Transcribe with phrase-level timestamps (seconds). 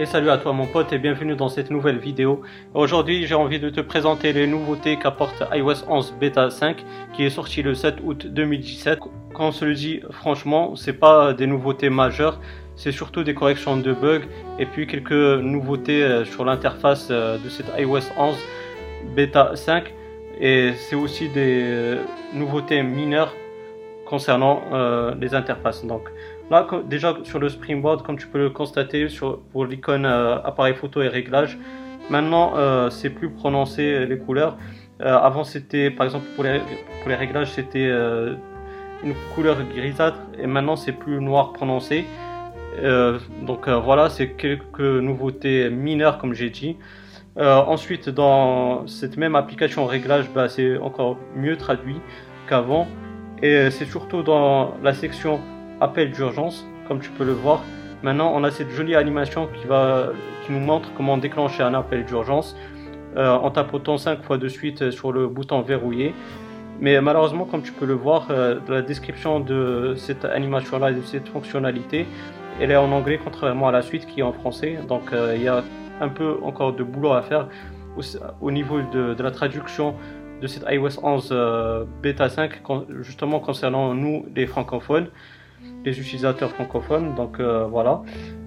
[0.00, 2.42] Et salut à toi mon pote et bienvenue dans cette nouvelle vidéo.
[2.72, 7.30] Aujourd'hui j'ai envie de te présenter les nouveautés qu'apporte iOS 11 Beta 5 qui est
[7.30, 9.00] sorti le 7 août 2017.
[9.34, 12.38] Quand on se le dit franchement c'est pas des nouveautés majeures,
[12.76, 14.22] c'est surtout des corrections de bugs
[14.60, 18.36] et puis quelques nouveautés euh, sur l'interface euh, de cette iOS 11
[19.16, 19.92] Beta 5
[20.40, 22.04] et c'est aussi des euh,
[22.34, 23.34] nouveautés mineures
[24.06, 24.62] concernant
[25.20, 25.84] les interfaces.
[25.84, 26.08] Donc
[26.50, 29.06] Là, déjà sur le Springboard, comme tu peux le constater
[29.52, 31.58] pour l'icône euh, appareil photo et réglage,
[32.08, 34.56] maintenant euh, c'est plus prononcé les couleurs.
[35.02, 36.60] Euh, avant c'était, par exemple pour les,
[37.00, 37.90] pour les réglages, c'était
[39.04, 42.06] une couleur grisâtre et maintenant c'est plus noir prononcé.
[43.42, 46.76] donc voilà, c'est quelques nouveautés mineures comme j'ai dit.
[47.36, 52.00] ensuite, dans cette même application réglage, bah, c'est encore mieux traduit
[52.48, 52.86] qu'avant.
[53.42, 55.38] Et c'est surtout dans la section
[55.80, 57.62] appel d'urgence, comme tu peux le voir.
[58.02, 60.10] Maintenant, on a cette jolie animation qui, va,
[60.44, 62.56] qui nous montre comment déclencher un appel d'urgence
[63.16, 66.14] euh, en tapotant 5 fois de suite sur le bouton verrouillé.
[66.80, 71.28] Mais malheureusement, comme tu peux le voir, euh, la description de cette animation-là, de cette
[71.28, 72.06] fonctionnalité,
[72.60, 74.78] elle est en anglais contrairement à la suite qui est en français.
[74.86, 75.64] Donc euh, il y a
[76.00, 77.48] un peu encore de boulot à faire
[78.40, 79.96] au, niveau de, de, la traduction
[80.40, 82.62] de cette iOS 11 bêta 5,
[83.00, 85.08] justement concernant nous, les francophones
[85.84, 87.14] les utilisateurs francophones.
[87.14, 88.02] Donc euh, voilà.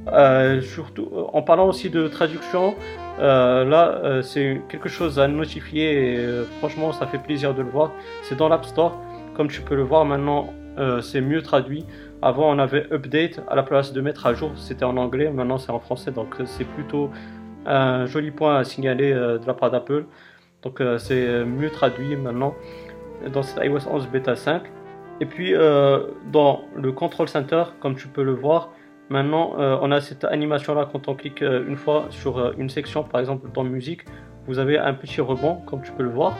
[0.07, 2.75] Euh, surtout, euh, en parlant aussi de traduction,
[3.19, 7.91] là c'est quelque chose à notifier et franchement ça fait plaisir de le voir.
[8.23, 8.97] C'est dans l'App Store,
[9.35, 10.49] comme tu peux le voir maintenant,
[11.01, 11.85] c'est mieux traduit.
[12.23, 15.59] Avant on avait update à la place de mettre à jour, c'était en anglais, maintenant
[15.59, 17.11] c'est en français, donc c'est plutôt
[17.67, 20.05] un joli point à signaler de la part d'Apple.
[20.63, 22.55] Donc c'est mieux traduit maintenant
[23.31, 24.63] dans cette iOS 11 bêta 5.
[25.21, 25.99] Et puis euh,
[26.31, 28.71] dans le Control Center, comme tu peux le voir,
[29.09, 32.69] maintenant euh, on a cette animation là quand on clique euh, une fois sur une
[32.69, 34.01] section, par exemple dans musique,
[34.47, 36.35] vous avez un petit rebond comme tu peux le voir.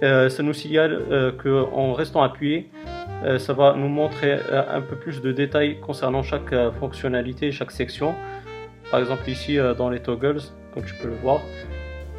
[0.00, 2.70] ça nous signale qu'en restant appuyé,
[3.38, 4.38] ça va nous montrer
[4.78, 8.14] un peu plus de détails concernant chaque fonctionnalité, chaque section.
[8.92, 10.42] Par exemple ici dans les toggles,
[10.72, 11.40] comme tu peux le voir.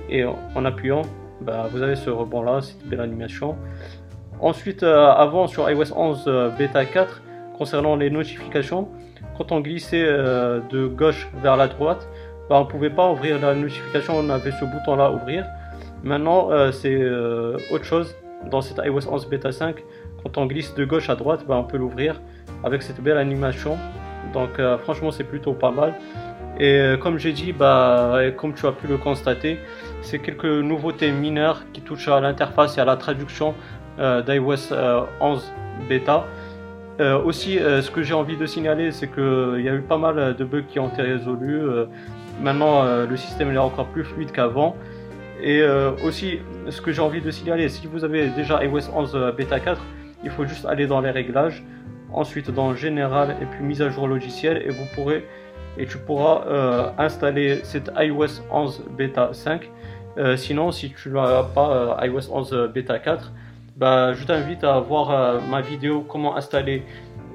[0.09, 1.03] Et en appuyant,
[1.39, 3.55] bah, vous avez ce rebond là, cette belle animation.
[4.39, 7.23] Ensuite, euh, avant sur iOS 11 euh, bêta 4,
[7.57, 8.87] concernant les notifications,
[9.35, 12.07] quand on glissait euh, de gauche vers la droite,
[12.47, 15.45] bah, on ne pouvait pas ouvrir la notification, on avait ce bouton là ouvrir.
[16.03, 17.03] Maintenant, c'est
[17.71, 18.15] autre chose.
[18.51, 19.83] Dans cette iOS 11 bêta 5,
[20.21, 22.21] quand on glisse de gauche à droite, bah, on peut l'ouvrir
[22.63, 23.77] avec cette belle animation.
[24.31, 25.95] Donc franchement, c'est plutôt pas mal.
[26.59, 29.57] Et comme j'ai dit, bah, comme tu as pu le constater,
[30.01, 33.55] c'est quelques nouveautés mineures qui touchent à l'interface et à la traduction
[33.97, 36.25] d'iOS 11 euh, bêta.
[36.99, 40.35] Euh, aussi, ce que j'ai envie de signaler, c'est qu'il y a eu pas mal
[40.35, 41.61] de bugs qui ont été résolus.
[42.41, 44.75] maintenant, le système est encore plus fluide qu'avant.
[45.41, 45.61] Et
[46.03, 49.79] aussi, ce que j'ai envie de signaler, si vous avez déjà iOS 11 bêta 4,
[50.23, 51.63] il faut juste aller dans les réglages,
[52.11, 55.23] ensuite dans général et puis mise à jour logiciel et vous pourrez
[55.77, 59.69] et tu pourras installer cette iOS 11 bêta 5.
[60.35, 63.31] sinon, si tu n'as pas iOS 11 bêta 4,
[63.77, 66.83] bah, je t'invite à voir euh, ma vidéo comment installer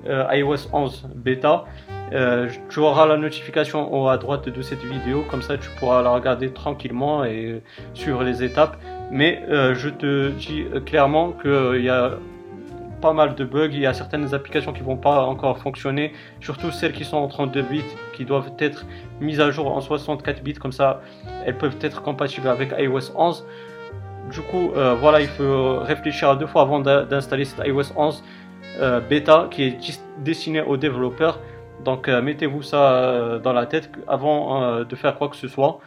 [0.08, 1.64] euh, iOS 11 bêta.
[2.12, 6.10] Euh, tu auras la notification à droite de cette vidéo, comme ça tu pourras la
[6.10, 7.62] regarder tranquillement et
[7.94, 8.76] suivre les étapes.
[9.10, 12.12] Mais je te dis clairement qu'il y a
[13.00, 16.70] pas mal de bugs, il y a certaines applications qui vont pas encore fonctionner, surtout
[16.70, 17.82] celles qui sont en 32 bits,
[18.14, 18.84] qui doivent être
[19.20, 21.00] mises à jour en 64 bits, comme ça
[21.46, 23.46] elles peuvent être compatibles avec iOS 11.
[24.30, 28.22] Du coup, euh, voilà, il faut réfléchir à deux fois avant d'installer cette iOS 11
[28.80, 31.40] euh, bêta qui est destinée aux développeurs.
[31.84, 35.80] Donc, euh, mettez-vous ça dans la tête avant de faire quoi que ce soit.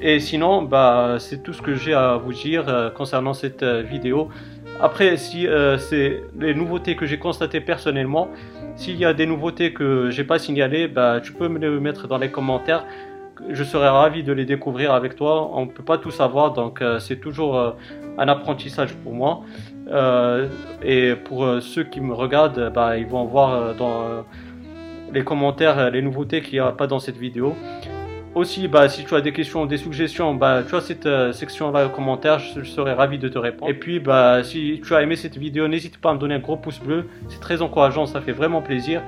[0.00, 4.28] Et sinon, bah, c'est tout ce que j'ai à vous dire concernant cette vidéo.
[4.80, 5.46] Après, si
[5.78, 8.28] c'est les nouveautés que j'ai constatées personnellement,
[8.74, 12.08] s'il y a des nouveautés que j'ai pas signalées, bah, tu peux me les mettre
[12.08, 12.84] dans les commentaires
[13.50, 15.50] je serais ravi de les découvrir avec toi.
[15.52, 17.70] On ne peut pas tout savoir, donc euh, c'est toujours euh,
[18.18, 19.42] un apprentissage pour moi.
[19.88, 20.48] Euh,
[20.82, 24.24] et pour ceux qui me regardent, bah, ils vont voir dans
[25.12, 27.54] les commentaires les nouveautés qu'il n'y a pas dans cette vidéo.
[28.34, 31.90] Aussi, bah, si tu as des questions, des suggestions, bah, tu as cette section-là en
[31.90, 33.70] commentaire, je, serais ravi de te répondre.
[33.70, 34.02] Et puis,
[34.42, 37.08] si tu as aimé cette vidéo, n'hésite pas à me donner un gros pouce bleu,
[37.28, 39.02] c'est très encourageant, ça fait vraiment plaisir.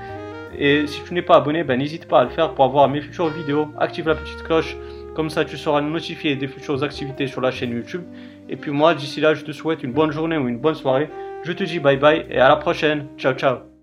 [0.59, 3.01] Et si tu n'es pas abonné, ben, n'hésite pas à le faire pour avoir mes
[3.01, 3.69] futures vidéos.
[3.79, 4.77] Active la petite cloche,
[5.15, 8.05] comme ça tu seras notifié des futures activités sur la chaîne YouTube.
[8.49, 11.09] Et puis moi, d'ici là, je te souhaite une bonne journée ou une bonne soirée.
[11.43, 13.07] Je te dis bye bye et à la prochaine.
[13.19, 13.76] Ciao ciao.